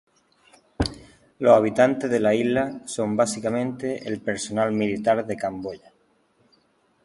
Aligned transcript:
Los 1.37 1.55
habitantes 1.55 2.09
de 2.09 2.19
la 2.19 2.33
isla 2.33 2.81
son 2.87 3.15
básicamente 3.15 4.07
el 4.09 4.19
personal 4.19 4.71
militar 4.71 5.23
de 5.27 5.37
Camboya. 5.37 5.93